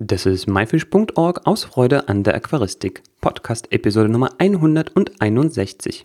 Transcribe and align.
Das 0.00 0.26
ist 0.26 0.46
myfish.org 0.46 1.40
aus 1.44 1.64
Freude 1.64 2.08
an 2.08 2.22
der 2.22 2.36
Aquaristik. 2.36 3.02
Podcast 3.20 3.72
Episode 3.72 4.08
Nummer 4.08 4.30
161. 4.38 6.04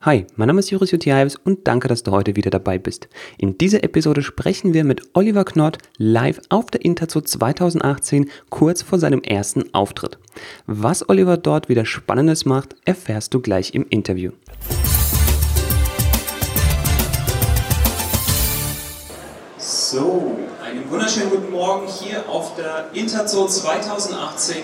Hi, 0.00 0.26
mein 0.34 0.48
Name 0.48 0.58
ist 0.58 0.70
Joris 0.70 0.90
Jutiaevs 0.90 1.36
und 1.36 1.68
danke, 1.68 1.86
dass 1.86 2.02
du 2.02 2.10
heute 2.10 2.34
wieder 2.34 2.50
dabei 2.50 2.78
bist. 2.78 3.08
In 3.38 3.56
dieser 3.56 3.84
Episode 3.84 4.22
sprechen 4.22 4.74
wir 4.74 4.82
mit 4.82 5.02
Oliver 5.14 5.44
Knott 5.44 5.78
live 5.96 6.40
auf 6.48 6.66
der 6.66 6.84
Interzo 6.84 7.20
2018 7.20 8.28
kurz 8.50 8.82
vor 8.82 8.98
seinem 8.98 9.22
ersten 9.22 9.72
Auftritt. 9.72 10.18
Was 10.66 11.08
Oliver 11.08 11.36
dort 11.36 11.68
wieder 11.68 11.84
Spannendes 11.84 12.44
macht, 12.44 12.74
erfährst 12.84 13.34
du 13.34 13.40
gleich 13.40 13.72
im 13.72 13.86
Interview. 13.88 14.32
So, 19.94 20.36
einen 20.60 20.90
wunderschönen 20.90 21.30
guten 21.30 21.52
Morgen 21.52 21.86
hier 21.86 22.28
auf 22.28 22.56
der 22.56 22.86
Interzone 22.94 23.48
2018. 23.48 24.56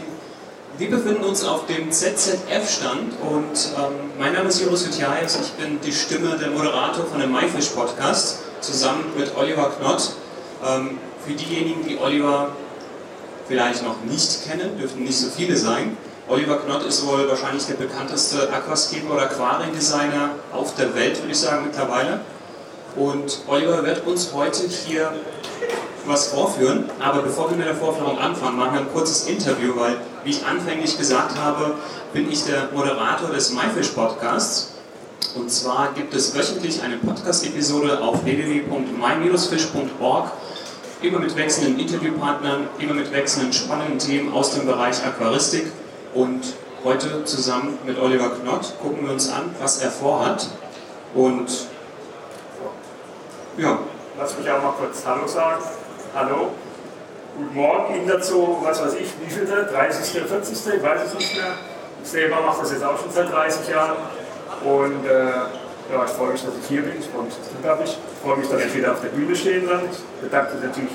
Wir 0.77 0.91
befinden 0.91 1.22
uns 1.22 1.45
auf 1.45 1.66
dem 1.66 1.92
ZZF-Stand 1.92 3.12
und 3.22 3.55
ähm, 3.78 4.10
mein 4.19 4.32
Name 4.32 4.48
ist 4.48 4.60
Joris 4.60 4.86
Jutjaev, 4.86 5.32
ich 5.41 5.52
bin 5.52 5.78
die 5.86 5.92
Stimme 5.92 6.36
der 6.36 6.50
Moderator 6.50 7.06
von 7.06 7.20
dem 7.20 7.30
MyFish-Podcast 7.30 8.41
zusammen 8.60 9.05
mit 9.16 9.30
Oliver 9.36 9.70
Knott. 9.78 10.14
Ähm, 10.66 10.98
für 11.24 11.34
diejenigen, 11.34 11.86
die 11.86 11.97
Oliver 11.98 12.48
vielleicht 13.47 13.84
noch 13.84 14.02
nicht 14.02 14.48
kennen, 14.50 14.77
dürften 14.80 15.05
nicht 15.05 15.16
so 15.16 15.28
viele 15.30 15.56
sein. 15.56 15.97
Oliver 16.27 16.56
Knott 16.56 16.84
ist 16.84 17.06
wohl 17.06 17.28
wahrscheinlich 17.28 17.66
der 17.66 17.74
bekannteste 17.74 18.52
Aquascaper 18.52 19.14
oder 19.14 19.22
Aquariendesigner 19.22 20.30
auf 20.52 20.74
der 20.74 20.92
Welt, 20.97 21.20
würde 21.20 21.30
ich 21.30 21.38
sagen, 21.38 21.66
mittlerweile. 21.66 22.19
Und 22.96 23.42
Oliver 23.46 23.84
wird 23.84 24.04
uns 24.06 24.32
heute 24.34 24.68
hier 24.68 25.12
was 26.06 26.28
vorführen. 26.28 26.88
Aber 26.98 27.20
bevor 27.22 27.50
wir 27.50 27.56
mit 27.56 27.66
der 27.66 27.77
Vorführung 27.77 28.19
anfangen, 28.19 28.58
machen 28.58 28.74
wir 28.74 28.80
ein 28.80 28.92
kurzes 28.92 29.27
Interview, 29.27 29.72
weil, 29.77 29.97
wie 30.24 30.30
ich 30.30 30.44
anfänglich 30.44 30.98
gesagt 30.98 31.38
habe, 31.38 31.74
bin 32.12 32.28
ich 32.30 32.44
der 32.44 32.69
Moderator 32.74 33.30
des 33.30 33.52
MyFish 33.52 33.88
Podcasts. 33.88 34.72
Und 35.36 35.50
zwar 35.50 35.92
gibt 35.94 36.14
es 36.14 36.34
wöchentlich 36.34 36.82
eine 36.82 36.97
Podcast-Episode 36.97 38.02
auf 38.02 38.24
www.my-fish.org, 38.24 40.32
immer 41.02 41.19
mit 41.20 41.36
wechselnden 41.36 41.78
Interviewpartnern, 41.78 42.66
immer 42.80 42.94
mit 42.94 43.12
wechselnden 43.12 43.52
spannenden 43.52 44.00
Themen 44.00 44.32
aus 44.32 44.50
dem 44.52 44.66
Bereich 44.66 44.97
Aquaristik. 45.04 45.70
Und 46.14 46.41
heute 46.82 47.22
zusammen 47.25 47.78
mit 47.86 48.00
Oliver 48.00 48.30
Knott 48.30 48.72
gucken 48.82 49.04
wir 49.04 49.12
uns 49.12 49.30
an, 49.30 49.54
was 49.60 49.80
er 49.80 49.92
vorhat. 49.92 50.48
Und 51.14 51.69
ja. 53.61 53.78
Lass 54.19 54.39
mich 54.39 54.50
auch 54.50 54.62
mal 54.62 54.72
kurz 54.72 55.05
Hallo 55.06 55.27
sagen. 55.27 55.62
Hallo. 56.14 56.50
Guten 57.36 57.55
Morgen, 57.55 57.94
Ihnen 57.94 58.08
dazu, 58.08 58.58
was 58.62 58.83
weiß 58.83 58.94
ich, 58.94 59.08
wie 59.20 59.33
viel 59.33 59.47
30., 59.47 60.20
40., 60.20 60.75
ich 60.75 60.83
weiß 60.83 61.00
es 61.06 61.14
nicht 61.14 61.36
mehr. 61.36 61.55
Ich 62.03 62.11
selber 62.11 62.41
mache 62.41 62.61
das 62.62 62.72
jetzt 62.72 62.84
auch 62.84 62.98
schon 62.98 63.11
seit 63.11 63.33
30 63.33 63.69
Jahren. 63.69 63.97
Und 64.64 65.06
äh, 65.06 65.27
ja, 65.92 66.05
ich 66.05 66.11
freue 66.11 66.33
mich, 66.33 66.44
dass 66.44 66.55
ich 66.61 66.66
hier 66.69 66.83
bin. 66.83 66.98
Ich 66.98 67.06
freue 67.06 67.22
mich, 67.22 67.36
dass 67.36 67.48
du 67.48 67.55
da 67.62 67.75
bist. 67.75 67.98
Ich 68.12 68.27
freue 68.27 68.36
mich, 68.36 68.48
dass 68.48 68.64
ich 68.64 68.75
wieder 68.75 68.92
auf 68.92 69.00
der 69.00 69.08
Bühne 69.08 69.36
stehen 69.36 69.69
kann. 69.69 69.83
Ich 69.91 69.98
bedanke 70.20 70.55
mich 70.55 70.64
natürlich 70.64 70.92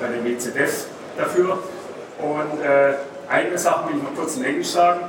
bei 0.00 0.08
den 0.08 0.24
WCDF 0.24 0.86
dafür. 1.16 1.58
Und 2.18 2.62
äh, 2.62 2.94
eine 3.28 3.58
Sache 3.58 3.88
will 3.88 3.96
ich 3.96 4.02
noch 4.02 4.14
kurz 4.14 4.36
in 4.36 4.44
Englisch 4.44 4.68
sagen. 4.68 5.00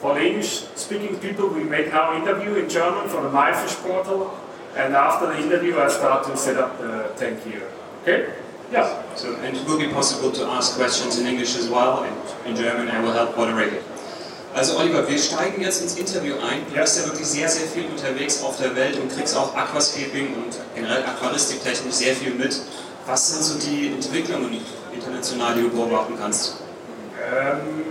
For 0.00 0.16
English 0.16 0.64
speaking 0.76 1.18
people, 1.18 1.50
we 1.54 1.64
make 1.64 1.92
now 1.92 2.14
interview 2.14 2.54
in 2.54 2.68
German 2.68 3.08
for 3.08 3.20
the 3.22 3.28
MyFish 3.28 3.76
portal. 3.82 4.30
And 4.76 4.94
after 4.94 5.26
the 5.26 5.38
interview, 5.38 5.78
I 5.78 5.88
start 5.88 6.24
to 6.26 6.36
set 6.36 6.56
up 6.56 6.78
the 6.78 7.10
tank 7.16 7.42
here. 7.44 7.66
Okay? 8.02 8.32
Yeah. 8.72 9.02
So, 9.16 9.34
and 9.42 9.56
it 9.56 9.66
will 9.66 9.78
be 9.78 9.88
possible 9.88 10.30
to 10.30 10.46
ask 10.46 10.76
questions 10.76 11.18
in 11.18 11.26
English 11.26 11.56
as 11.56 11.68
well, 11.68 12.04
and 12.04 12.16
in 12.46 12.54
German 12.54 12.88
I 12.88 13.00
will 13.00 13.12
help 13.12 13.36
moderate 13.36 13.72
it. 13.72 13.82
Also 14.54 14.78
Oliver, 14.78 15.08
wir 15.08 15.18
steigen 15.18 15.62
jetzt 15.62 15.80
ins 15.80 15.96
Interview 15.96 16.34
ein. 16.34 16.66
Du 16.68 16.80
bist 16.80 16.98
ja 16.98 17.06
wirklich 17.06 17.26
sehr, 17.26 17.48
sehr 17.48 17.68
viel 17.68 17.86
unterwegs 17.86 18.42
auf 18.42 18.56
der 18.58 18.74
Welt 18.74 18.98
und 18.98 19.14
kriegst 19.14 19.36
auch 19.36 19.54
Aquascaping 19.54 20.34
und 20.34 20.58
generell 20.74 21.04
Aquaristiktechnisch 21.04 21.94
sehr 21.94 22.14
viel 22.14 22.34
mit. 22.34 22.60
Was 23.06 23.30
sind 23.30 23.44
so 23.44 23.58
die 23.58 23.92
Entwicklungen 23.92 24.60
international, 24.92 25.54
die 25.54 25.62
du 25.62 25.70
beobachten 25.70 26.14
kannst? 26.20 26.56
Ähm, 27.16 27.84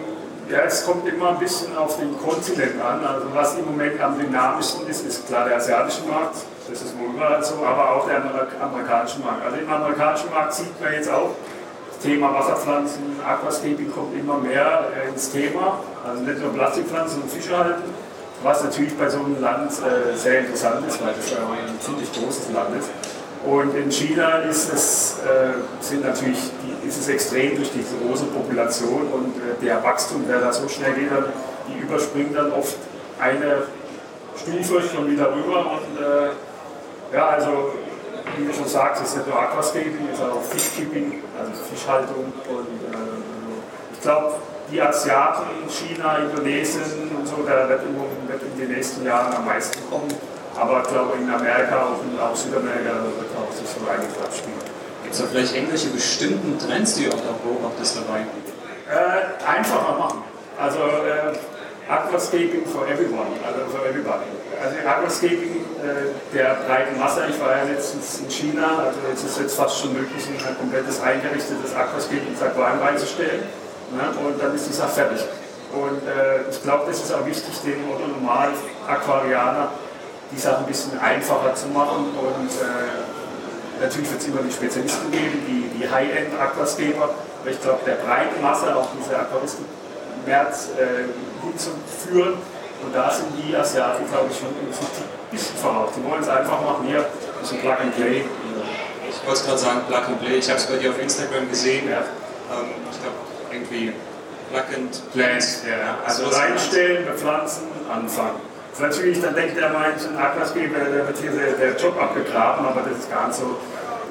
ja, 0.49 0.59
es 0.63 0.85
kommt 0.85 1.07
immer 1.07 1.29
ein 1.29 1.39
bisschen 1.39 1.75
auf 1.77 1.97
den 1.97 2.17
Kontinent 2.17 2.81
an. 2.81 3.05
Also 3.05 3.27
was 3.33 3.55
im 3.55 3.65
Moment 3.65 4.01
am 4.01 4.19
dynamischsten 4.19 4.87
ist, 4.87 5.05
ist 5.05 5.27
klar 5.27 5.47
der 5.47 5.57
asiatische 5.57 6.03
Markt 6.03 6.35
das 6.69 6.81
ist 6.81 6.97
wohl 6.97 7.13
überall 7.15 7.43
so, 7.43 7.55
aber 7.65 7.95
auch 7.95 8.07
der 8.07 8.21
amerikanische 8.61 9.19
Markt. 9.19 9.45
Also 9.45 9.57
im 9.57 9.69
amerikanischen 9.69 10.29
Markt 10.29 10.53
sieht 10.53 10.81
man 10.81 10.93
jetzt 10.93 11.09
auch, 11.09 11.31
das 11.89 11.99
Thema 11.99 12.33
Wasserpflanzen, 12.33 13.19
Aquascaping 13.25 13.91
kommt 13.91 14.17
immer 14.17 14.37
mehr 14.37 14.87
äh, 14.95 15.09
ins 15.09 15.31
Thema. 15.31 15.79
Also 16.07 16.23
nicht 16.23 16.39
nur 16.39 16.53
Plastikpflanzen 16.53 17.21
und 17.23 17.31
Fische 17.31 17.57
halten, 17.57 17.83
was 18.43 18.63
natürlich 18.63 18.97
bei 18.97 19.09
so 19.09 19.19
einem 19.19 19.41
Land 19.41 19.71
äh, 19.71 20.15
sehr 20.15 20.39
interessant 20.39 20.87
ist, 20.87 21.03
weil 21.03 21.13
das 21.13 21.31
ja 21.31 21.37
ein 21.37 21.79
ziemlich 21.81 22.09
großes 22.13 22.53
Land 22.53 22.69
ist. 22.79 22.89
Und 23.45 23.75
in 23.75 23.91
China 23.91 24.39
ist 24.49 24.71
es, 24.73 25.17
äh, 25.25 25.83
sind 25.83 26.05
natürlich 26.05 26.39
ist 26.87 26.99
es 26.99 27.09
extrem 27.09 27.55
durch 27.55 27.71
die 27.71 27.83
große 28.07 28.25
Population 28.25 29.07
und 29.13 29.33
der 29.61 29.83
Wachstum, 29.83 30.25
der 30.27 30.39
da 30.39 30.51
so 30.51 30.67
schnell 30.67 30.93
geht, 30.93 31.09
die 31.67 31.79
überspringen 31.79 32.33
dann 32.33 32.51
oft 32.51 32.77
eine 33.19 33.63
Stufe 34.35 34.81
schon 34.81 35.11
wieder 35.11 35.27
rüber 35.35 35.71
und 35.73 36.39
ja, 37.13 37.29
also 37.29 37.73
wie 38.37 38.45
du 38.45 38.53
schon 38.53 38.67
sagst, 38.67 39.03
ist 39.03 39.17
nicht 39.17 39.27
nur 39.27 39.39
Aquascaping, 39.39 40.09
ist 40.13 40.21
auch 40.21 40.41
Fischkeeping, 40.41 41.23
also 41.37 41.51
Fischhaltung. 41.63 42.31
Und 42.47 42.93
äh, 42.93 43.93
ich 43.93 44.01
glaube, 44.01 44.35
die 44.71 44.81
Asiaten, 44.81 45.47
China, 45.67 46.17
Indonesien 46.17 47.11
und 47.17 47.27
so, 47.27 47.37
da 47.45 47.67
wird, 47.67 47.81
in 47.83 48.59
den 48.59 48.71
nächsten 48.71 49.05
Jahren 49.05 49.33
am 49.33 49.45
meisten 49.45 49.79
kommen. 49.89 50.13
Aber 50.55 50.81
ich 50.81 50.89
glaube, 50.89 51.17
in 51.17 51.29
Amerika 51.29 51.87
und 51.87 52.19
auch 52.19 52.35
Südamerika 52.35 52.91
wird 53.17 53.31
auch 53.37 53.51
sich 53.51 53.67
so 53.67 53.89
einiges 53.89 54.17
abspielen. 54.21 54.59
Gibt 55.03 55.13
es 55.15 55.21
da 55.21 55.27
vielleicht 55.27 55.55
irgendwelche 55.55 55.89
bestimmten 55.89 56.59
Trends, 56.59 56.95
die 56.95 57.05
ihr 57.05 57.13
auch 57.13 57.17
da 57.17 57.33
beobachtest 57.43 57.97
dabei? 57.97 58.25
Äh, 58.89 59.47
einfacher 59.47 59.97
machen. 59.97 60.23
Also 60.59 60.79
äh, 60.79 61.33
Aquascaping 61.89 62.67
for 62.67 62.85
everyone, 62.87 63.33
also 63.43 63.65
for 63.73 63.87
everybody. 63.87 64.29
Also 64.61 64.77
Aquascaping 64.85 65.65
äh, 65.81 66.13
der 66.31 66.55
breiten 66.67 66.99
Masse, 66.99 67.25
ich 67.27 67.39
war 67.41 67.57
ja 67.57 67.63
letztens 67.63 68.19
in 68.19 68.29
China, 68.29 68.85
also 68.85 68.99
jetzt 69.09 69.23
ist 69.23 69.39
jetzt 69.39 69.55
fast 69.55 69.79
schon 69.79 69.93
möglich, 69.93 70.23
ein 70.27 70.57
komplettes 70.57 71.01
eingerichtetes 71.01 71.73
Aquascaping 71.73 72.27
ins 72.27 72.41
Aquarium 72.43 72.79
reinzustellen 72.79 73.41
ne? 73.89 74.03
und 74.23 74.39
dann 74.39 74.53
ist 74.53 74.69
die 74.69 74.73
Sache 74.73 74.89
fertig. 74.89 75.25
Und 75.73 76.05
äh, 76.05 76.49
ich 76.49 76.61
glaube, 76.61 76.85
das 76.85 77.01
ist 77.01 77.11
auch 77.11 77.25
wichtig, 77.25 77.53
den 77.65 77.81
normal 77.87 78.49
Aquarianer 78.87 79.69
die 80.31 80.39
Sache 80.39 80.57
ein 80.59 80.65
bisschen 80.65 80.99
einfacher 80.99 81.55
zu 81.55 81.69
machen 81.69 82.13
und 82.13 82.51
äh, 82.53 83.81
natürlich 83.81 84.11
wird 84.11 84.21
es 84.21 84.27
immer 84.27 84.41
die 84.41 84.51
Spezialisten 84.51 85.09
geben, 85.09 85.41
die, 85.47 85.79
die 85.79 85.89
High-End-Aquascaper, 85.89 87.09
aber 87.41 87.49
ich 87.49 87.59
glaube, 87.61 87.79
der 87.85 87.95
breiten 87.95 88.41
Masse 88.43 88.75
auch 88.75 88.89
diese 88.93 89.17
Aquaristen 89.17 89.65
März 90.25 90.69
äh, 90.77 91.09
hinzuführen. 91.45 92.35
Und 92.83 92.95
da 92.95 93.11
sind 93.11 93.27
die 93.37 93.55
Asiaten, 93.55 94.07
glaube 94.09 94.27
ich, 94.31 94.37
schon 94.37 94.47
ein 94.47 95.31
bisschen 95.31 95.55
voraus. 95.57 95.91
Die 95.95 96.03
wollen 96.09 96.21
es 96.21 96.29
einfach 96.29 96.61
machen, 96.61 96.87
hier, 96.87 96.99
ein 96.99 97.41
bisschen 97.41 97.59
Plug 97.59 97.75
and 97.81 97.95
Play. 97.95 98.23
Ich 99.09 99.27
wollte 99.27 99.43
gerade 99.43 99.57
sagen, 99.57 99.81
Plug 99.87 100.05
and 100.07 100.21
Play. 100.21 100.37
Ich 100.37 100.49
habe 100.49 100.59
es 100.59 100.65
bei 100.65 100.77
dir 100.77 100.91
auf 100.91 101.01
Instagram 101.01 101.49
gesehen. 101.49 101.89
Ja. 101.89 101.97
Ähm, 101.97 102.71
ich 102.89 103.01
glaube, 103.01 103.17
irgendwie 103.51 103.93
Plug 104.49 104.75
and 104.75 105.11
Plant. 105.11 105.45
Ja. 105.67 105.97
Also, 106.05 106.25
also 106.25 106.37
reinstellen, 106.37 107.05
bepflanzen, 107.05 107.67
anfangen. 107.91 108.39
Das 108.71 108.79
ist 108.79 108.97
natürlich, 108.97 109.21
dann 109.21 109.35
denkt 109.35 109.57
der 109.57 109.69
meint, 109.69 109.99
ein 109.99 110.17
Aquascaper, 110.17 110.79
da 110.79 111.07
wird 111.07 111.17
hier 111.17 111.31
der, 111.31 111.75
Job 111.75 111.99
abgegraben, 111.99 112.65
aber 112.65 112.81
das 112.87 112.99
ist 112.99 113.11
gar 113.11 113.27
nicht 113.27 113.37
so. 113.37 113.57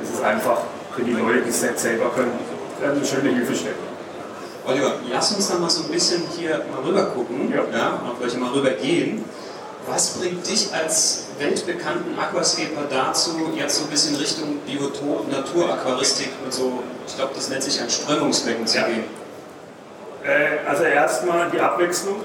Das 0.01 0.11
ist 0.11 0.23
einfach 0.23 0.61
für 0.95 1.03
die 1.03 1.13
Leute, 1.13 1.43
die 1.43 1.49
es 1.49 1.61
selber 1.61 2.11
können, 2.15 2.33
eine 2.83 3.05
schöne 3.05 3.31
Hilfestellung. 3.31 3.98
Oliver, 4.69 4.97
lass 5.11 5.33
uns 5.33 5.49
da 5.49 5.59
mal 5.59 5.71
so 5.71 5.85
ein 5.85 5.89
bisschen 5.89 6.23
hier 6.37 6.63
mal 6.71 6.87
rüber 6.87 7.07
gucken, 7.07 7.51
ja. 7.51 7.65
ja, 7.77 8.03
und 8.05 8.19
vielleicht 8.19 8.39
mal 8.39 8.51
rüber 8.53 8.71
gehen. 8.71 9.25
Was 9.87 10.19
bringt 10.19 10.47
dich 10.47 10.69
als 10.75 11.29
weltbekannten 11.39 12.19
Aquascaper 12.19 12.83
dazu, 12.91 13.31
jetzt 13.57 13.79
so 13.79 13.85
ein 13.85 13.91
bisschen 13.91 14.17
Richtung 14.17 14.59
Biotop, 14.67 15.33
Naturaquaristik 15.33 16.29
und 16.45 16.53
so, 16.53 16.83
ich 17.07 17.17
glaube, 17.17 17.33
das 17.35 17.49
nennt 17.49 17.63
sich 17.63 17.81
ein 17.81 17.89
Strömungsbecken 17.89 18.67
zu 18.67 18.79
gehen? 18.81 19.05
Äh, 20.23 20.69
also 20.69 20.83
erstmal 20.83 21.51
die 21.51 21.59
Abwechslung. 21.59 22.17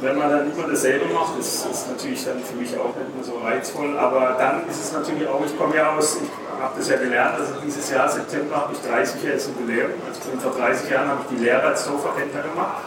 Wenn 0.00 0.16
man 0.16 0.30
dann 0.30 0.52
immer 0.52 0.68
dasselbe 0.68 1.06
macht, 1.12 1.38
ist 1.40 1.66
es 1.66 1.86
natürlich 1.88 2.24
dann 2.24 2.40
für 2.42 2.54
mich 2.54 2.70
auch 2.78 2.94
nicht 2.94 3.14
mehr 3.14 3.24
so 3.24 3.38
reizvoll. 3.38 3.98
Aber 3.98 4.36
dann 4.38 4.68
ist 4.68 4.84
es 4.84 4.92
natürlich 4.92 5.26
auch, 5.26 5.44
ich 5.44 5.58
komme 5.58 5.76
ja 5.76 5.96
aus, 5.96 6.18
ich 6.22 6.62
habe 6.62 6.74
das 6.78 6.88
ja 6.88 6.96
gelernt, 6.96 7.40
also 7.40 7.54
dieses 7.64 7.90
Jahr, 7.90 8.08
September, 8.08 8.56
habe 8.56 8.74
ich 8.74 8.80
30 8.80 9.22
Jahre 9.22 9.38
Jubiläum. 9.38 9.90
Also 10.06 10.50
vor 10.50 10.60
30 10.60 10.90
Jahren 10.90 11.08
habe 11.08 11.20
ich 11.22 11.36
die 11.36 11.44
Lehre 11.44 11.62
als 11.62 11.84
Sofa-Händler 11.84 12.42
gemacht. 12.42 12.82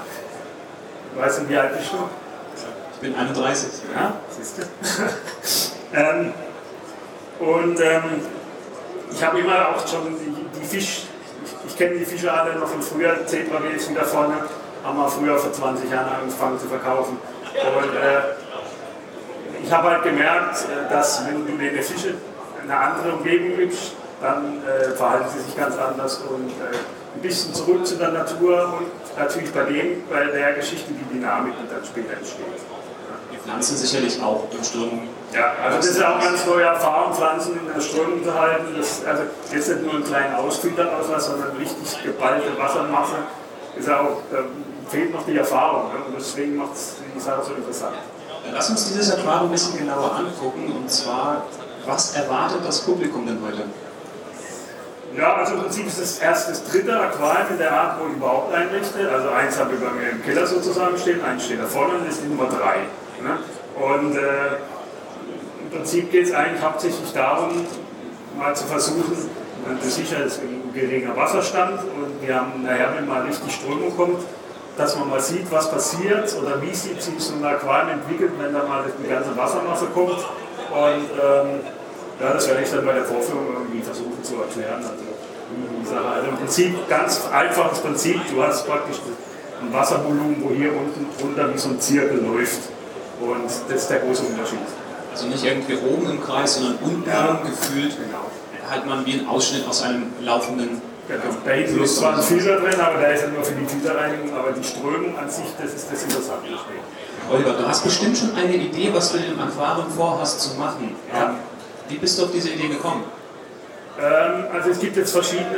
Weißt 1.16 1.42
du, 1.42 1.50
wie 1.50 1.58
alt 1.58 1.78
bist 1.78 1.92
du? 1.92 1.98
Ich 2.94 3.00
bin 3.00 3.16
31. 3.16 3.70
Ja, 3.94 4.14
siehst 4.30 4.58
du. 4.60 4.62
ähm, 5.98 6.34
und 7.40 7.80
ähm, 7.82 8.22
ich 9.12 9.24
habe 9.24 9.40
immer 9.40 9.70
auch 9.70 9.86
schon 9.86 10.16
die, 10.18 10.60
die 10.60 10.66
Fisch, 10.66 11.04
ich, 11.44 11.72
ich 11.72 11.78
kenne 11.78 11.98
die 11.98 12.06
Fische 12.06 12.32
alle 12.32 12.56
noch 12.56 12.68
von 12.68 12.82
früher, 12.82 13.26
Zebramädchen 13.26 13.96
da 13.96 14.04
vorne, 14.04 14.36
haben 14.84 14.98
wir 14.98 15.08
früher 15.08 15.38
vor 15.38 15.52
20 15.52 15.90
Jahren 15.92 16.22
angefangen 16.22 16.60
zu 16.60 16.68
verkaufen. 16.68 17.18
Und 17.18 17.96
äh, 17.96 19.64
ich 19.64 19.72
habe 19.72 19.90
halt 19.90 20.04
gemerkt, 20.04 20.66
äh, 20.66 20.92
dass 20.92 21.26
wenn 21.26 21.46
du 21.46 21.52
den 21.58 21.82
Fische 21.84 22.16
eine 22.64 22.78
andere 22.78 23.14
Umgebung 23.14 23.58
gibst, 23.58 23.94
dann 24.22 24.62
äh, 24.66 24.92
verhalten 24.92 25.30
sie 25.36 25.40
sich 25.44 25.58
ganz 25.58 25.78
anders 25.78 26.18
und 26.30 26.50
äh, 26.50 26.78
ein 27.16 27.22
bisschen 27.22 27.54
zurück 27.54 27.86
zu 27.86 27.96
der 27.98 28.12
Natur 28.12 28.78
und 28.80 29.18
natürlich 29.18 29.52
bei 29.52 29.64
dem, 29.64 30.04
bei 30.10 30.26
der 30.26 30.54
Geschichte 30.54 30.92
die 30.94 31.16
Dynamik, 31.16 31.54
die 31.62 31.74
dann 31.74 31.84
später 31.84 32.14
entsteht. 32.14 32.46
Die 33.34 33.38
Pflanzen 33.38 33.76
sicherlich 33.76 34.22
auch 34.22 34.48
im 34.52 34.64
Sturm. 34.64 35.10
Ja, 35.34 35.54
also 35.64 35.78
das 35.78 35.88
ist 35.88 36.04
auch 36.04 36.16
eine 36.16 36.24
ganz 36.24 36.46
neue 36.46 36.64
Erfahrung, 36.64 37.14
Pflanzen 37.14 37.60
in 37.60 37.74
der 37.74 37.82
Strömung 37.82 38.24
zu 38.24 38.34
halten. 38.34 38.76
Das, 38.78 39.04
also 39.06 39.24
jetzt 39.52 39.68
nicht 39.70 39.84
nur 39.84 39.94
einen 39.96 40.04
kleinen 40.04 40.36
Ausfilter 40.36 40.98
aus 40.98 41.06
was, 41.10 41.26
sondern 41.26 41.56
richtig 41.58 42.04
geballte 42.04 42.58
Wassermasse. 42.58 43.16
Ist 43.78 43.90
auch, 43.90 44.18
ähm, 44.34 44.64
fehlt 44.90 45.14
noch 45.14 45.26
die 45.26 45.38
Erfahrung 45.38 45.94
ne? 45.94 46.00
und 46.08 46.16
deswegen 46.18 46.58
macht 46.58 46.74
es 46.74 46.96
die 47.16 47.20
Sache 47.20 47.44
so 47.46 47.54
interessant. 47.54 47.96
Lass 48.52 48.70
uns 48.70 48.88
dieses 48.88 49.14
Aquarium 49.14 49.46
ein 49.46 49.52
bisschen 49.52 49.78
genauer 49.78 50.16
angucken 50.16 50.74
und 50.76 50.92
zwar, 50.92 51.46
was 51.86 52.16
erwartet 52.16 52.60
das 52.66 52.82
Publikum 52.82 53.26
denn 53.26 53.40
heute? 53.46 53.64
Ja, 55.18 55.36
also 55.36 55.56
im 55.56 55.62
Prinzip 55.62 55.88
ist 55.88 56.00
es 56.00 56.20
erst 56.20 56.50
das 56.50 56.64
dritte 56.70 56.98
Aquarium 56.98 57.52
in 57.52 57.58
der 57.58 57.72
Art, 57.72 58.00
wo 58.00 58.08
ich 58.08 58.14
überhaupt 58.14 58.54
einrichte. 58.54 59.10
Also 59.10 59.30
eins 59.30 59.60
habe 59.60 59.74
ich 59.76 59.80
bei 59.80 59.92
mir 59.92 60.10
im 60.12 60.24
Keller 60.24 60.48
sozusagen 60.48 60.98
stehen, 60.98 61.24
eins 61.24 61.46
steht 61.46 61.60
da 61.60 61.66
vorne 61.66 61.96
und 61.96 62.08
das 62.08 62.16
ist 62.16 62.24
die 62.24 62.30
Nummer 62.30 62.50
drei. 62.50 62.88
Ne? 63.22 63.38
Und 63.76 64.16
äh, 64.16 64.56
im 65.64 65.70
Prinzip 65.70 66.12
geht 66.12 66.28
es 66.28 66.34
eigentlich 66.34 66.62
hauptsächlich 66.62 67.12
darum, 67.14 67.66
mal 68.38 68.56
zu 68.56 68.66
versuchen, 68.66 69.30
das 69.82 69.96
sicher 69.96 70.24
ist 70.24 70.42
ein 70.42 70.61
geringer 70.74 71.16
Wasserstand 71.16 71.80
und 71.80 72.26
wir 72.26 72.36
haben 72.36 72.64
nachher, 72.64 72.94
wenn 72.96 73.08
mal 73.08 73.22
richtig 73.24 73.54
Strömung 73.54 73.96
kommt, 73.96 74.24
dass 74.78 74.98
man 74.98 75.10
mal 75.10 75.20
sieht, 75.20 75.52
was 75.52 75.70
passiert 75.70 76.36
oder 76.42 76.62
wie 76.62 76.74
sich 76.74 77.00
so 77.00 77.34
ein 77.34 77.46
Aquarium 77.46 78.00
entwickelt, 78.00 78.32
wenn 78.40 78.54
da 78.54 78.64
mal 78.64 78.84
die 79.04 79.10
ganze 79.10 79.36
Wassermasse 79.36 79.86
kommt. 79.94 80.12
Und 80.12 81.10
ähm, 81.22 81.60
ja, 82.20 82.34
das 82.34 82.48
werde 82.48 82.64
ich 82.64 82.72
dann 82.72 82.86
bei 82.86 82.94
der 82.94 83.04
Vorführung 83.04 83.48
irgendwie 83.54 83.82
versuchen 83.82 84.24
zu 84.24 84.36
erklären. 84.36 84.82
Also, 84.82 86.08
also 86.08 86.30
im 86.30 86.38
Prinzip 86.38 86.88
ganz 86.88 87.22
einfaches 87.32 87.80
Prinzip. 87.80 88.22
Du 88.34 88.42
hast 88.42 88.66
praktisch 88.66 88.98
ein 89.62 89.74
Wasservolumen, 89.74 90.38
wo 90.42 90.50
hier 90.52 90.72
unten 90.72 91.06
drunter 91.20 91.54
wie 91.54 91.58
so 91.58 91.70
ein 91.70 91.80
Zirkel 91.80 92.24
läuft. 92.24 92.70
Und 93.20 93.46
das 93.46 93.82
ist 93.82 93.90
der 93.90 94.00
große 94.00 94.24
Unterschied. 94.24 94.60
Also 95.12 95.28
nicht 95.28 95.44
irgendwie 95.44 95.76
oben 95.76 96.10
im 96.10 96.24
Kreis, 96.24 96.56
sondern 96.56 96.78
unten 96.82 97.10
Ja. 97.10 97.40
gefühlt 97.44 97.98
Genau. 97.98 98.26
Hat 98.72 98.88
man 98.88 99.06
wie 99.06 99.20
einen 99.20 99.28
Ausschnitt 99.28 99.68
aus 99.68 99.82
einem 99.84 100.14
laufenden 100.22 100.82
Genau. 101.08 101.24
Da 101.44 101.52
hinten 101.52 101.84
ist 101.84 101.98
zwar 101.98 102.16
ein 102.16 102.22
Filter 102.22 102.58
drin, 102.58 102.80
aber 102.80 103.00
der 103.00 103.14
ist 103.14 103.24
ja 103.24 103.28
nur 103.28 103.44
für 103.44 103.56
die 103.56 103.66
Filterreinigung, 103.66 104.34
aber 104.38 104.52
die 104.52 104.64
Strömung 104.64 105.18
an 105.18 105.30
sich, 105.30 105.46
das 105.62 105.74
ist 105.74 105.92
das 105.92 106.04
Interessante. 106.04 106.48
Oliver, 107.30 107.54
du 107.54 107.68
hast 107.68 107.84
bestimmt 107.84 108.18
schon 108.18 108.34
eine 108.36 108.56
Idee, 108.56 108.92
was 108.94 109.12
du 109.12 109.18
in 109.18 109.32
dem 109.32 109.40
Aquarium 109.40 109.90
vorhast 109.90 110.40
zu 110.40 110.58
machen. 110.58 110.96
Ja. 111.14 111.36
Wie 111.90 111.98
bist 111.98 112.18
du 112.18 112.26
auf 112.26 112.32
diese 112.32 112.50
Idee 112.52 112.70
gekommen? 112.70 113.04
Ähm, 114.00 114.46
also 114.54 114.70
es 114.70 114.80
gibt 114.80 114.96
jetzt 114.96 115.12
verschiedene, 115.12 115.58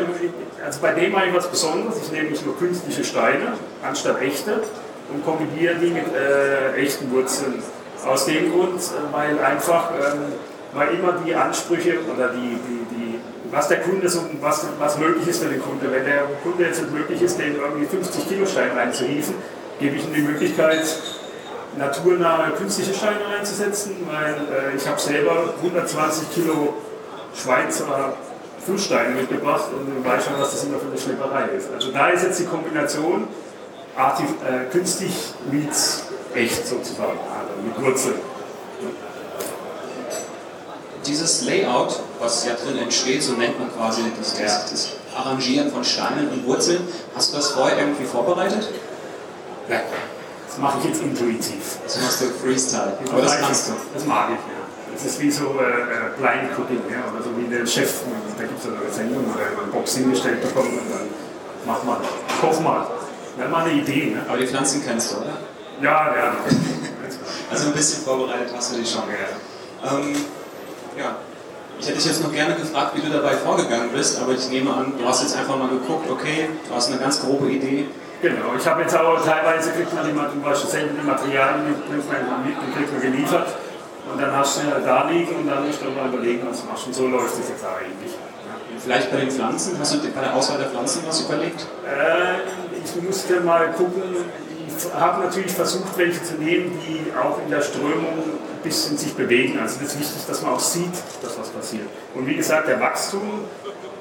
also 0.66 0.80
bei 0.82 0.94
dem 0.94 1.12
mache 1.12 1.28
ich 1.28 1.36
was 1.36 1.48
Besonderes. 1.48 1.98
Ich 2.04 2.12
nehme 2.12 2.30
nicht 2.30 2.46
nur 2.46 2.58
künstliche 2.58 3.04
Steine 3.04 3.54
anstatt 3.88 4.22
echte 4.22 4.64
und 5.14 5.24
kombiniere 5.24 5.76
die 5.76 5.92
mit 5.92 6.06
äh, 6.16 6.74
echten 6.78 7.12
Wurzeln. 7.12 7.62
Aus 8.08 8.26
dem 8.26 8.52
Grund, 8.52 8.82
äh, 8.82 9.14
weil 9.14 9.40
einfach 9.40 9.92
ähm, 9.92 10.34
weil 10.74 10.96
immer 10.96 11.14
die 11.26 11.36
Ansprüche 11.36 12.00
oder 12.14 12.30
die, 12.30 12.58
die 12.68 12.73
was 13.54 13.68
der 13.68 13.82
Kunde 13.82 14.10
so, 14.10 14.22
was, 14.42 14.66
was 14.80 14.98
möglich 14.98 15.28
ist 15.28 15.44
für 15.44 15.50
den 15.50 15.62
Kunde. 15.62 15.92
Wenn 15.92 16.06
der 16.06 16.24
Kunde 16.42 16.66
jetzt 16.66 16.82
nicht 16.82 16.94
möglich 16.94 17.22
ist, 17.22 17.38
den 17.38 17.56
irgendwie 17.56 17.86
50 17.86 18.28
Kilo 18.28 18.46
Stein 18.46 18.72
reinzuhieven, 18.76 19.36
gebe 19.80 19.96
ich 19.96 20.06
ihm 20.06 20.14
die 20.14 20.22
Möglichkeit, 20.22 20.84
naturnahe 21.78 22.52
künstliche 22.52 22.94
Steine 22.94 23.26
einzusetzen, 23.40 23.96
weil 24.12 24.34
äh, 24.34 24.76
ich 24.76 24.88
habe 24.88 25.00
selber 25.00 25.54
120 25.62 26.34
Kilo 26.34 26.74
Schweizer 27.36 28.14
Flusssteine 28.66 29.16
mitgebracht 29.16 29.66
und 29.76 30.06
weiß 30.06 30.26
schon, 30.26 30.34
was 30.40 30.52
das 30.52 30.64
immer 30.64 30.80
für 30.80 30.88
eine 30.88 30.98
Schlepperei 30.98 31.46
ist. 31.58 31.70
Also 31.74 31.92
da 31.92 32.10
ist 32.10 32.24
jetzt 32.24 32.40
die 32.40 32.46
Kombination 32.46 33.28
artif 33.96 34.28
äh, 34.48 34.72
künstlich 34.72 35.34
meets 35.52 36.08
echt 36.34 36.66
sozusagen, 36.66 37.20
also 37.20 37.62
mit 37.64 37.86
Wurzeln. 37.86 38.33
Dieses 41.06 41.44
Layout, 41.44 42.00
was 42.20 42.46
ja 42.46 42.54
drin 42.54 42.78
entsteht, 42.78 43.22
so 43.24 43.34
nennt 43.34 43.60
man 43.60 43.74
quasi 43.76 44.02
das, 44.18 44.40
Ja. 44.40 44.46
das, 44.46 44.72
das 44.72 44.90
Arrangieren 45.16 45.72
von 45.72 45.84
Steinen 45.84 46.30
und 46.30 46.46
Wurzeln, 46.48 46.88
hast 47.16 47.34
du 47.34 47.38
das 47.38 47.52
vorher 47.52 47.78
irgendwie 47.80 48.06
vorbereitet? 48.06 48.70
Ja. 49.70 49.82
Das 50.48 50.58
mache 50.58 50.78
ich 50.80 50.86
jetzt 50.90 51.02
intuitiv. 51.02 51.78
Das 51.84 52.00
machst 52.02 52.22
du 52.22 52.26
Freestyle. 52.26 52.98
Aber 53.12 53.22
das 53.22 53.40
kannst 53.40 53.70
du. 53.70 53.74
Das 53.94 54.06
mag 54.06 54.30
ich, 54.30 54.36
ja. 54.36 54.94
Das 54.94 55.06
ist 55.06 55.20
wie 55.20 55.32
so 55.32 55.46
äh, 55.60 55.82
äh, 55.82 56.18
Blind 56.18 56.52
Cooking, 56.58 56.82
ja, 56.90 57.12
oder 57.12 57.24
so 57.24 57.32
wie 57.36 57.50
der 57.50 57.66
Chef, 57.66 58.02
da 58.38 58.44
gibt 58.44 58.60
es 58.60 58.68
eine 58.68 58.94
Sendung, 58.94 59.26
wo 59.34 59.40
er 59.40 59.48
eine 59.48 59.72
Box 59.72 59.96
hingestellt 59.96 60.42
bekommt 60.42 60.70
und 60.70 60.92
dann 60.92 61.08
mach 61.66 61.84
mal, 61.84 61.98
koch 62.40 62.60
mal. 62.60 62.86
Ja, 63.40 63.48
mal 63.48 63.66
eine 63.66 63.82
Idee, 63.82 64.12
ne? 64.14 64.24
Aber 64.28 64.38
die 64.38 64.46
Pflanzen 64.46 64.84
kennst 64.86 65.12
du, 65.12 65.18
oder? 65.18 65.38
Ja, 65.82 66.16
ja. 66.16 66.36
Also 67.50 67.68
ein 67.68 67.74
bisschen 67.74 68.04
vorbereitet 68.04 68.54
hast 68.56 68.74
du 68.74 68.78
dich 68.78 68.92
schon. 68.92 69.02
Ähm, 69.84 70.16
ja. 70.98 71.16
Ich 71.80 71.88
hätte 71.88 71.98
dich 71.98 72.06
jetzt 72.06 72.24
noch 72.24 72.32
gerne 72.32 72.56
gefragt, 72.56 72.96
wie 72.96 73.02
du 73.02 73.10
dabei 73.10 73.32
vorgegangen 73.32 73.90
bist, 73.94 74.22
aber 74.22 74.34
ich 74.34 74.48
nehme 74.50 74.72
an, 74.72 74.94
du 74.98 75.06
hast 75.06 75.24
jetzt 75.24 75.36
einfach 75.36 75.58
mal 75.58 75.68
geguckt, 75.68 76.10
okay, 76.10 76.50
du 76.68 76.76
hast 76.76 76.92
eine 76.92 77.00
ganz 77.00 77.20
grobe 77.20 77.50
Idee. 77.50 77.88
Genau, 78.22 78.56
ich 78.58 78.66
habe 78.66 78.82
jetzt 78.84 78.96
auch 78.96 79.20
teilweise 79.22 79.72
kriegt 79.72 79.94
man 79.94 80.06
die, 80.06 80.14
zum 80.14 80.42
Beispiel 80.42 80.70
seltene 80.70 81.04
Materialien 81.04 81.68
mit, 81.68 81.90
man 81.90 82.74
kriegt 82.74 82.94
man 82.94 83.02
geliefert. 83.02 83.48
Und 84.12 84.22
dann 84.22 84.36
hast 84.36 84.60
du 84.60 84.62
da 84.86 85.10
liegen 85.10 85.36
und 85.36 85.48
dann 85.48 85.66
musst 85.66 85.82
du 85.82 85.90
mal 85.90 86.08
überlegen, 86.08 86.48
was 86.50 86.62
du 86.62 86.68
machst. 86.68 86.88
Und 86.88 86.94
so 86.96 87.08
läuft 87.08 87.34
es 87.40 87.50
jetzt 87.50 87.66
eigentlich. 87.66 88.14
Vielleicht 88.80 89.12
bei 89.12 89.18
den 89.18 89.32
Pflanzen, 89.32 89.78
hast 89.80 89.94
du 89.94 89.98
bei 90.10 90.22
der 90.22 90.36
Auswahl 90.36 90.58
der 90.58 90.68
Pflanzen 90.68 91.04
was 91.08 91.22
überlegt? 91.22 91.68
Äh, 91.86 92.84
ich 92.84 93.02
musste 93.02 93.40
mal 93.42 93.72
gucken, 93.72 94.04
ich 94.68 94.94
habe 94.94 95.24
natürlich 95.24 95.52
versucht, 95.54 95.98
welche 95.98 96.22
zu 96.22 96.36
nehmen, 96.36 96.80
die 96.86 97.12
auch 97.16 97.40
in 97.44 97.50
der 97.50 97.62
Strömung 97.62 98.24
bisschen 98.64 98.98
sich 98.98 99.14
bewegen. 99.14 99.60
Also 99.60 99.80
das 99.82 99.94
ist 99.94 100.00
wichtig, 100.00 100.22
dass 100.28 100.42
man 100.42 100.54
auch 100.54 100.60
sieht, 100.60 100.94
dass 101.22 101.38
was 101.38 101.50
passiert. 101.50 101.88
Und 102.16 102.26
wie 102.26 102.36
gesagt, 102.36 102.68
der 102.68 102.80
Wachstum 102.80 103.42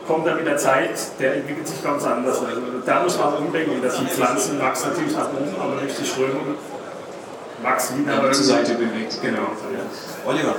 kommt 0.07 0.27
dann 0.27 0.37
mit 0.37 0.47
der 0.47 0.57
Zeit, 0.57 0.99
der 1.19 1.37
entwickelt 1.37 1.69
sich 1.69 1.83
ganz 1.83 2.05
anders. 2.05 2.39
Also 2.39 2.61
da 2.85 3.03
muss 3.03 3.19
man 3.19 3.35
auch 3.35 3.41
umdenken, 3.41 3.83
dass 3.83 3.99
die 3.99 4.07
Pflanzen 4.07 4.61
wachsen 4.61 4.91
natürlich 4.91 5.17
nach 5.17 5.29
oben, 5.29 5.55
aber 5.61 5.81
durch 5.81 5.95
die 5.95 6.05
Strömung 6.05 6.57
wachsen 7.63 7.99
wieder. 8.01 8.25
Ja, 8.25 8.33
zur 8.33 8.45
Seite 8.45 8.75
bewegt. 8.75 9.19
Genau. 9.23 9.49
Oliver, 10.27 10.57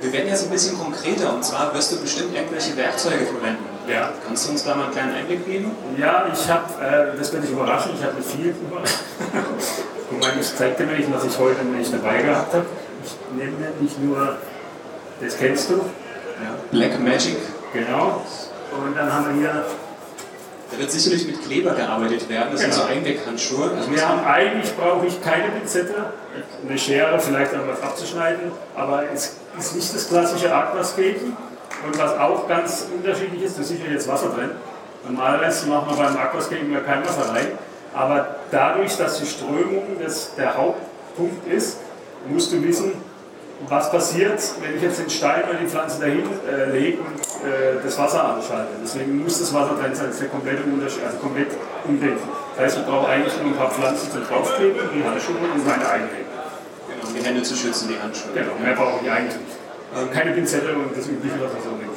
wir 0.00 0.12
werden 0.12 0.28
jetzt 0.28 0.44
ein 0.44 0.50
bisschen 0.50 0.78
konkreter 0.78 1.32
und 1.32 1.44
zwar 1.44 1.74
wirst 1.74 1.92
du 1.92 2.00
bestimmt 2.00 2.34
irgendwelche 2.34 2.76
Werkzeuge 2.76 3.26
verwenden. 3.26 3.64
Ja. 3.88 4.10
Kannst 4.26 4.46
du 4.46 4.52
uns 4.52 4.64
da 4.64 4.74
mal 4.74 4.84
einen 4.84 4.92
kleinen 4.92 5.14
Einblick 5.14 5.46
geben? 5.46 5.70
Ja, 5.96 6.26
ich 6.32 6.50
habe, 6.50 6.64
äh, 6.84 7.16
das 7.16 7.32
wird 7.32 7.44
dich 7.44 7.50
überraschen, 7.50 7.92
ich 7.96 8.04
habe 8.04 8.20
viel 8.20 8.48
über. 8.48 8.82
Ich 10.40 10.54
zeig 10.54 10.76
dir 10.76 10.86
nämlich, 10.86 11.06
was 11.12 11.24
ich 11.24 11.38
heute 11.38 11.64
nicht 11.64 11.92
dabei 11.92 12.22
gehabt 12.22 12.54
habe. 12.54 12.66
Ich 13.06 13.16
nehme 13.36 13.52
nicht 13.80 14.02
nur, 14.02 14.36
das 15.20 15.38
kennst 15.38 15.70
du, 15.70 15.74
Ja. 15.74 16.54
Black 16.70 17.00
Magic. 17.00 17.36
genau. 17.72 18.22
Und 18.72 18.96
dann 18.96 19.12
haben 19.12 19.26
wir 19.40 19.40
hier, 19.40 19.64
Da 20.70 20.78
wird 20.78 20.90
sicherlich 20.90 21.26
mit 21.28 21.42
Kleber 21.44 21.70
gearbeitet 21.74 22.28
werden. 22.28 22.48
Das 22.50 22.60
sind 22.60 22.72
Genau. 22.72 22.82
so 22.82 22.88
Einweghandschuhe. 22.88 23.70
Also 23.76 23.92
wir 23.92 24.08
haben 24.08 24.24
eigentlich 24.26 24.76
brauche 24.76 25.06
ich 25.06 25.22
keine 25.22 25.50
Pinzette, 25.50 25.94
eine 26.68 26.76
Schere, 26.78 27.18
vielleicht 27.20 27.54
auch 27.54 27.60
was 27.68 27.80
abzuschneiden, 27.80 28.50
aber 28.74 29.04
es 29.14 29.36
ist 29.56 29.76
nicht 29.76 29.94
das 29.94 30.08
klassische 30.08 30.52
Aquascaping. 30.52 31.36
Und 31.86 31.98
was 31.98 32.18
auch 32.18 32.48
ganz 32.48 32.86
unterschiedlich 32.92 33.42
ist, 33.44 33.56
da 33.56 33.62
ist 33.62 33.68
sicher 33.68 33.88
jetzt 33.90 34.08
Wasser 34.08 34.30
drin. 34.30 34.50
Normalerweise 35.08 35.68
machen 35.68 35.96
wir 35.96 36.04
beim 36.04 36.16
Aquascaping 36.16 36.72
ja 36.72 36.80
kein 36.80 37.04
Wasser 37.04 37.32
rein. 37.32 37.46
Aber 37.94 38.26
dadurch, 38.50 38.96
dass 38.96 39.20
die 39.20 39.26
Strömung 39.26 39.84
das 40.02 40.34
der 40.34 40.56
Hauptpunkt 40.56 41.46
ist, 41.46 41.78
musst 42.28 42.52
du 42.52 42.62
wissen, 42.62 42.92
was 43.68 43.90
passiert, 43.90 44.38
wenn 44.60 44.76
ich 44.76 44.82
jetzt 44.82 45.00
den 45.00 45.08
Stein 45.08 45.44
oder 45.48 45.58
die 45.58 45.66
Pflanze 45.66 46.00
dahin 46.00 46.24
äh, 46.46 46.70
lege 46.70 46.98
und 46.98 47.20
äh, 47.48 47.80
das 47.82 47.98
Wasser 47.98 48.36
anschalte. 48.36 48.72
Deswegen 48.82 49.22
muss 49.22 49.38
das 49.38 49.52
Wasser 49.54 49.74
drin 49.80 49.94
sein, 49.94 50.06
das 50.06 50.16
ist 50.16 50.22
der 50.22 50.28
komplette 50.28 50.62
Unterschied, 50.64 51.04
also 51.04 51.18
komplett 51.18 51.48
umdenken. 51.84 52.28
Das 52.54 52.64
heißt, 52.64 52.78
ich 52.78 52.84
brauche 52.84 53.08
eigentlich 53.08 53.32
nur 53.40 53.52
ein 53.52 53.56
paar 53.56 53.70
Pflanzen 53.70 54.10
zum 54.10 54.26
draufkleben, 54.26 54.78
die 54.94 55.02
Handschuhe 55.02 55.36
und 55.36 55.66
meine 55.66 55.88
einlegen. 55.88 56.28
genau, 56.88 57.08
um 57.08 57.14
die 57.14 57.22
Hände 57.24 57.42
zu 57.42 57.56
schützen, 57.56 57.88
die 57.88 57.98
Handschuhe. 57.98 58.32
Genau, 58.34 58.52
mehr 58.62 58.74
brauche 58.74 59.02
ich 59.02 59.10
eigentlich 59.10 59.36
nicht. 59.40 59.56
Ähm, 59.96 60.10
Keine 60.12 60.32
Pinzette 60.32 60.74
und 60.74 60.96
das 60.96 61.06
übliche, 61.08 61.36
was 61.40 61.52
man 61.52 61.62
so 61.62 61.70
nimmt. 61.70 61.96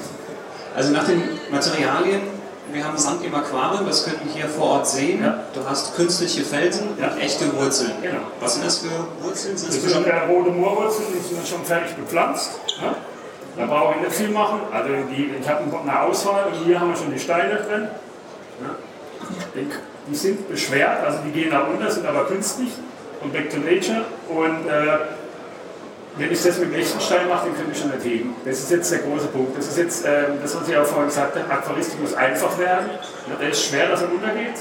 Also 0.75 0.93
nach 0.93 1.05
den 1.05 1.23
Materialien, 1.51 2.21
wir 2.71 2.83
haben 2.83 2.97
Sand 2.97 3.23
im 3.23 3.33
Aquarium, 3.33 3.85
das 3.85 4.05
können 4.05 4.19
wir 4.23 4.33
hier 4.33 4.47
vor 4.49 4.67
Ort 4.71 4.87
sehen. 4.87 5.23
Ja. 5.23 5.43
Du 5.53 5.61
hast 5.67 5.95
künstliche 5.95 6.43
Felsen 6.43 6.89
Ja. 6.99 7.09
und 7.11 7.19
echte 7.19 7.45
Wurzeln. 7.55 7.93
Genau. 8.01 8.19
Was 8.39 8.55
sind 8.55 8.65
das 8.65 8.79
für 8.79 8.89
Wurzeln? 9.21 9.57
Sind 9.57 9.69
Das 9.73 9.81
das 9.83 9.91
sind 9.93 10.07
ja 10.07 10.23
rote 10.25 10.51
Moorwurzeln, 10.51 11.07
die 11.13 11.35
sind 11.35 11.47
schon 11.47 11.63
fertig 11.65 11.95
bepflanzt. 11.95 12.59
Ne? 12.81 12.95
Da 13.57 13.65
brauche 13.65 13.95
ich 13.95 14.01
nicht 14.07 14.15
viel 14.15 14.29
machen. 14.29 14.59
Also 14.71 14.89
die, 15.11 15.31
ich 15.41 15.49
habe 15.49 15.63
eine 15.81 16.01
Auswahl 16.01 16.45
und 16.47 16.65
hier 16.65 16.79
haben 16.79 16.89
wir 16.89 16.95
schon 16.95 17.11
die 17.11 17.19
Steine 17.19 17.55
drin. 17.55 17.87
Ja. 18.61 19.61
Die 20.07 20.15
sind 20.15 20.49
beschwert, 20.49 21.03
also 21.05 21.19
die 21.25 21.31
gehen 21.31 21.49
nach 21.49 21.67
unten, 21.67 21.89
sind 21.91 22.05
aber 22.05 22.25
künstlich 22.25 22.69
und 23.21 23.33
back 23.33 23.49
to 23.49 23.57
nature. 23.57 24.05
Und 24.29 24.67
äh, 24.67 24.97
wenn 26.17 26.31
ich 26.31 26.41
das 26.41 26.57
mit 26.59 26.73
echten 26.73 26.99
Stein 26.99 27.29
mache, 27.29 27.47
dann 27.47 27.55
könnte 27.55 27.71
ich 27.71 27.79
schon 27.79 27.91
nicht 27.91 28.03
heben. 28.03 28.35
Das 28.43 28.59
ist 28.59 28.71
jetzt 28.71 28.91
der 28.91 28.99
große 28.99 29.27
Punkt. 29.27 29.57
Das 29.57 29.67
ist 29.67 29.77
jetzt, 29.77 30.05
äh, 30.05 30.23
das 30.41 30.55
was 30.55 30.67
ich 30.67 30.77
auch 30.77 30.85
vorhin 30.85 31.07
gesagt 31.07 31.35
habe, 31.35 31.49
Aquaristik 31.49 32.01
muss 32.01 32.13
einfach 32.13 32.57
werden. 32.57 32.89
Der 33.39 33.49
ist 33.49 33.65
schwer, 33.65 33.89
dass 33.89 34.01
er 34.01 34.11
untergeht, 34.11 34.59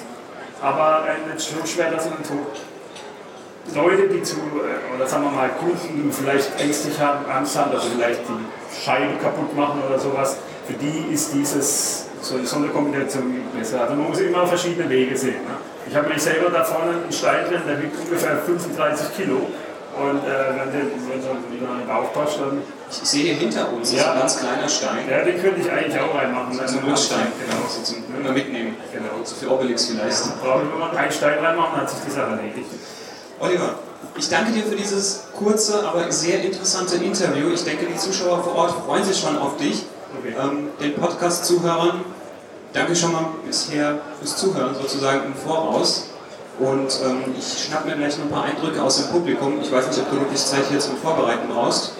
aber 0.60 1.06
äh, 1.08 1.32
nicht 1.32 1.40
so 1.40 1.66
schwer, 1.66 1.90
dass 1.90 2.06
er 2.06 2.12
dann 2.12 2.24
tot 2.24 2.60
Leute, 3.74 4.08
die 4.08 4.22
zu, 4.22 4.36
äh, 4.36 4.96
oder 4.96 5.06
sagen 5.06 5.24
wir 5.24 5.30
mal 5.30 5.50
Kunden, 5.50 6.10
die 6.10 6.12
vielleicht 6.12 6.58
ängstlich 6.60 6.98
haben, 7.00 7.24
Angst 7.30 7.56
haben, 7.56 7.72
dass 7.72 7.84
sie 7.84 7.90
vielleicht 7.90 8.20
die 8.20 8.84
Scheibe 8.84 9.14
kaputt 9.22 9.54
machen 9.56 9.82
oder 9.86 9.98
sowas, 9.98 10.38
für 10.66 10.74
die 10.74 11.12
ist 11.12 11.34
dieses, 11.34 12.06
so, 12.22 12.56
eine 12.56 12.68
Kombination 12.68 13.42
besser. 13.56 13.82
Also 13.82 13.94
man 13.94 14.08
muss 14.08 14.20
immer 14.20 14.46
verschiedene 14.46 14.88
Wege 14.88 15.16
sehen. 15.16 15.42
Ne? 15.44 15.56
Ich 15.88 15.96
habe 15.96 16.08
mich 16.08 16.22
selber 16.22 16.50
da 16.50 16.64
vorne 16.64 16.92
einen 16.92 17.12
Stein 17.12 17.46
drin, 17.46 17.62
der 17.66 17.82
wiegt 17.82 17.96
ungefähr 17.98 18.38
35 18.38 19.16
Kilo. 19.16 19.48
Und 19.98 20.24
äh, 20.24 20.54
wenn, 20.54 20.72
der, 20.72 20.86
wenn 20.86 21.22
so 21.22 21.30
ein 21.30 21.86
Bauch 21.86 22.12
passt, 22.12 22.38
dann. 22.38 22.62
Ich 22.90 23.08
sehe 23.08 23.24
hier 23.24 23.34
hinter 23.34 23.70
uns, 23.72 23.92
ja. 23.92 24.12
ein 24.12 24.20
ganz 24.20 24.38
kleiner 24.38 24.68
Stein. 24.68 25.08
Ja, 25.10 25.22
den 25.22 25.42
könnte 25.42 25.60
ich 25.60 25.70
eigentlich 25.70 26.00
auch 26.00 26.14
reinmachen. 26.14 26.54
So 26.54 26.78
ein 26.78 26.88
Nutzstein, 26.88 27.26
genau. 27.38 27.68
So 27.68 27.82
zum 27.82 28.04
immer 28.18 28.32
mitnehmen. 28.32 28.76
Genau. 28.92 29.24
So 29.24 29.34
für 29.34 29.52
Obelix 29.52 29.86
vielleicht. 29.86 30.24
Ja, 30.42 30.60
wenn 30.60 30.78
man 30.78 30.96
einen 30.96 31.12
Stein 31.12 31.38
reinmachen, 31.38 31.80
hat 31.80 31.90
sich 31.90 31.98
die 32.06 32.10
Sache 32.10 32.30
erledigt. 32.30 32.70
Oliver, 33.40 33.74
ich 34.16 34.28
danke 34.28 34.52
dir 34.52 34.64
für 34.64 34.76
dieses 34.76 35.24
kurze, 35.36 35.86
aber 35.86 36.10
sehr 36.10 36.42
interessante 36.42 36.96
Interview. 36.96 37.50
Ich 37.52 37.64
denke, 37.64 37.86
die 37.86 37.96
Zuschauer 37.96 38.42
vor 38.42 38.54
Ort 38.54 38.74
freuen 38.86 39.04
sich 39.04 39.18
schon 39.18 39.36
auf 39.36 39.56
dich. 39.56 39.84
Okay. 40.18 40.34
Ähm, 40.40 40.68
den 40.80 40.94
Podcast-Zuhörern 40.94 42.04
danke 42.72 42.96
schon 42.96 43.12
mal 43.12 43.26
bisher 43.46 43.98
fürs 44.18 44.36
Zuhören 44.36 44.74
sozusagen 44.74 45.26
im 45.26 45.34
Voraus. 45.34 46.08
Und 46.58 47.00
ähm, 47.04 47.34
ich 47.38 47.66
schnapp 47.66 47.86
mir 47.86 47.94
gleich 47.94 48.18
noch 48.18 48.24
ein 48.24 48.30
paar 48.30 48.44
Eindrücke 48.44 48.82
aus 48.82 48.96
dem 48.96 49.12
Publikum. 49.12 49.60
Ich 49.62 49.70
weiß 49.70 49.86
nicht, 49.86 50.00
ob 50.00 50.10
du 50.10 50.20
wirklich 50.20 50.44
Zeit 50.44 50.64
hier 50.68 50.80
zum 50.80 50.96
Vorbereiten 50.96 51.48
brauchst. 51.48 51.92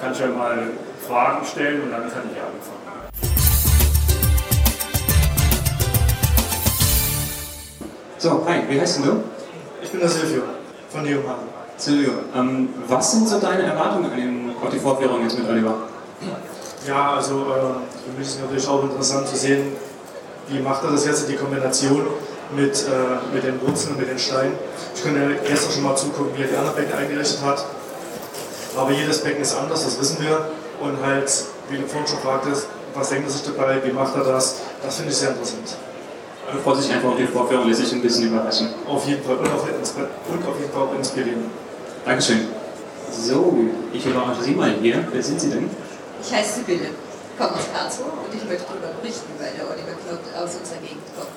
Kannst 0.00 0.18
du 0.20 0.24
ja 0.24 0.30
mal 0.30 0.70
Fragen 1.06 1.46
stellen 1.46 1.82
und 1.82 1.92
dann 1.92 2.02
kann 2.02 2.22
ich 2.32 2.40
anfangen. 2.40 2.84
So, 8.18 8.44
hi, 8.48 8.62
wie 8.68 8.80
heißt 8.80 9.04
du? 9.04 9.22
Ich 9.80 9.90
bin 9.90 10.00
der 10.00 10.08
Silvio 10.08 10.42
von 10.90 11.04
Neum 11.04 11.22
Silvio, 11.76 12.12
ähm, 12.34 12.70
was 12.88 13.12
sind 13.12 13.28
so 13.28 13.38
deine 13.38 13.64
Erwartungen 13.64 14.10
an, 14.10 14.16
den, 14.16 14.52
auf 14.60 14.70
die 14.70 14.78
Fortwährung 14.78 15.22
jetzt 15.22 15.38
mit 15.38 15.48
Oliver? 15.48 15.74
Ja, 16.86 17.14
also 17.14 17.34
äh, 17.34 18.10
für 18.10 18.18
mich 18.18 18.26
ist 18.26 18.34
es 18.36 18.40
natürlich 18.40 18.66
auch 18.68 18.82
interessant 18.84 19.28
zu 19.28 19.36
sehen, 19.36 19.72
wie 20.48 20.60
macht 20.60 20.84
er 20.84 20.92
das 20.92 21.04
jetzt, 21.04 21.28
die 21.28 21.34
Kombination 21.34 22.06
mit, 22.54 22.84
äh, 22.84 23.34
mit 23.34 23.44
den 23.44 23.60
Wurzeln 23.60 23.94
und 23.94 24.00
mit 24.00 24.10
den 24.10 24.18
Steinen. 24.18 24.54
Ich 24.94 25.02
konnte 25.02 25.36
gestern 25.46 25.72
schon 25.72 25.82
mal 25.82 25.96
zugucken, 25.96 26.36
wie 26.36 26.42
er 26.42 26.48
die 26.48 26.56
anderen 26.56 26.76
Becken 26.76 26.94
eingerichtet 26.94 27.40
hat. 27.42 27.64
Aber 28.76 28.90
jedes 28.90 29.22
Becken 29.22 29.42
ist 29.42 29.54
anders, 29.54 29.84
das 29.84 30.00
wissen 30.00 30.18
wir. 30.20 30.48
Und 30.80 31.00
halt, 31.04 31.30
wie 31.70 31.78
du 31.78 31.86
vorhin 31.86 32.06
schon 32.08 32.18
fragtest, 32.18 32.66
was 32.94 33.08
denkt 33.08 33.26
er 33.26 33.32
sich 33.32 33.42
dabei, 33.42 33.80
wie 33.84 33.92
macht 33.92 34.16
er 34.16 34.24
das, 34.24 34.56
das 34.82 34.96
finde 34.96 35.10
ich 35.10 35.16
sehr 35.16 35.30
interessant. 35.30 35.76
Du 36.52 36.58
freust 36.58 36.84
dich 36.84 36.92
einfach 36.92 37.10
auf 37.10 37.16
die 37.16 37.26
Vorführung, 37.26 37.66
lässt 37.66 37.80
sich 37.80 37.92
ein 37.92 38.02
bisschen 38.02 38.28
überraschen. 38.28 38.68
Auf 38.86 39.06
jeden 39.06 39.24
Fall. 39.24 39.36
Und 39.36 39.46
auf, 39.48 39.64
und 39.64 40.46
auf 40.46 40.60
jeden 40.60 40.72
Fall 40.72 40.82
auch 40.82 40.94
inspirieren. 40.94 41.50
Dankeschön. 42.04 42.48
So, 43.10 43.56
ich 43.92 44.04
überrasche 44.04 44.42
Sie 44.42 44.52
mal 44.52 44.74
hier. 44.80 45.06
Wer 45.10 45.22
sind 45.22 45.40
Sie 45.40 45.50
denn? 45.50 45.70
Ich 46.22 46.32
heiße 46.32 46.60
Sibylle, 46.60 46.90
komme 47.38 47.52
aus 47.52 47.68
Karlsruhe 47.72 48.12
und 48.12 48.34
ich 48.34 48.44
möchte 48.48 48.64
darüber 48.68 48.92
berichten, 49.00 49.32
weil 49.38 49.52
der 49.56 49.64
Oliver 49.64 49.96
Knott 50.04 50.24
aus 50.36 50.56
unserer 50.56 50.78
Gegend 50.80 51.04
kommt. 51.16 51.36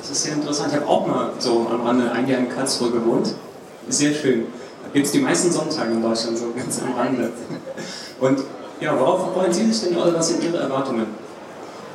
Das 0.00 0.10
ist 0.10 0.22
sehr 0.22 0.32
interessant. 0.32 0.72
Ich 0.72 0.80
habe 0.80 0.88
auch 0.88 1.06
mal 1.06 1.30
so 1.38 1.68
am 1.70 1.86
Rande 1.86 2.10
ein 2.10 2.26
Jahr 2.26 2.40
in 2.40 2.48
Karlsruhe 2.48 2.90
gewohnt. 2.90 3.34
Sehr 3.88 4.14
schön. 4.14 4.46
Da 4.82 4.88
gibt 4.92 5.06
es 5.06 5.12
die 5.12 5.20
meisten 5.20 5.52
Sonntage 5.52 5.92
in 5.92 6.02
Deutschland, 6.02 6.38
so 6.38 6.52
ganz 6.56 6.80
am 6.80 6.94
Rande. 6.94 7.30
Und 8.18 8.40
ja, 8.80 8.98
worauf 8.98 9.34
freuen 9.34 9.52
Sie 9.52 9.70
sich 9.70 9.88
denn 9.90 9.98
oder 9.98 10.14
was 10.14 10.28
sind 10.28 10.42
Ihre 10.42 10.56
Erwartungen? 10.56 11.06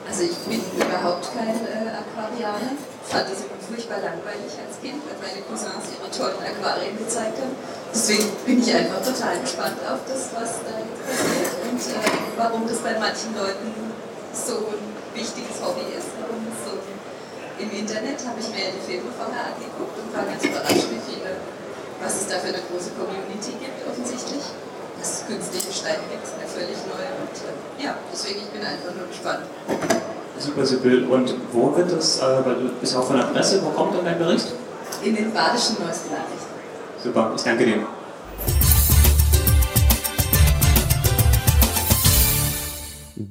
Also 0.07 0.23
ich 0.23 0.37
bin 0.45 0.61
überhaupt 0.77 1.33
kein 1.33 1.49
äh, 1.65 1.97
Aquarianer. 1.97 2.77
Fand 3.03 3.25
immer 3.25 3.57
furchtbar 3.65 3.97
langweilig 4.01 4.53
als 4.61 4.77
Kind, 4.81 5.01
wenn 5.01 5.17
meine 5.17 5.41
Cousins 5.49 5.89
ihre 5.93 6.09
tollen 6.09 6.41
Aquarien 6.41 6.97
gezeigt 6.97 7.37
haben. 7.41 7.57
Deswegen 7.89 8.29
bin 8.45 8.61
ich 8.61 8.69
einfach 8.73 9.01
total 9.01 9.41
gespannt 9.41 9.81
auf 9.85 10.05
das, 10.05 10.29
was 10.37 10.61
da 10.61 10.77
jetzt 10.77 11.01
passiert 11.05 11.53
und 11.65 11.81
äh, 11.81 12.05
warum 12.37 12.67
das 12.69 12.79
bei 12.85 12.93
manchen 12.97 13.33
Leuten 13.33 13.73
so 14.33 14.73
ein 14.73 14.85
wichtiges 15.13 15.57
Hobby 15.61 15.85
ist. 15.97 16.14
Im 17.57 17.71
Internet 17.71 18.19
habe 18.27 18.35
ich 18.39 18.49
mir 18.51 18.67
die 18.75 18.83
Filme 18.83 19.07
vorher 19.15 19.55
angeguckt 19.55 19.95
und 19.95 20.11
war 20.11 20.27
ganz 20.27 20.43
überrascht, 20.43 20.91
wie 20.91 20.99
viele, 20.99 21.39
was 22.03 22.21
es 22.21 22.27
da 22.27 22.35
für 22.43 22.51
eine 22.51 22.59
große 22.67 22.91
Community 22.99 23.55
gibt, 23.55 23.79
offensichtlich. 23.87 24.43
Dass 24.99 25.21
es 25.21 25.27
künstliche 25.27 25.71
Steine 25.71 26.03
gibt, 26.11 26.23
ist 26.23 26.35
mir 26.35 26.47
völlig 26.47 26.75
neu. 26.83 26.99
Und 26.99 27.35
ja, 27.79 27.95
deswegen 28.11 28.39
ich 28.43 28.51
bin 28.51 28.59
einfach 28.59 28.91
nur 28.91 29.07
gespannt. 29.07 29.47
Super, 30.37 30.65
Sibyl. 30.65 31.07
Und 31.07 31.33
wo 31.53 31.75
wird 31.75 31.91
das, 31.91 32.19
äh, 32.19 32.43
weil 32.43 32.55
du 32.55 32.69
bist 32.79 32.95
auch 32.95 33.07
von 33.07 33.17
der 33.17 33.31
Presse, 33.31 33.63
wo 33.63 33.69
kommt 33.69 33.95
dann 33.95 34.03
dein 34.03 34.19
Bericht? 34.19 34.51
In 35.03 35.15
den 35.15 35.31
badischen 35.33 35.77
Neuesten 35.79 36.11
Nachrichten. 36.11 36.55
Super, 37.01 37.33
ich 37.35 37.43
danke 37.43 37.65
dir. 37.65 37.87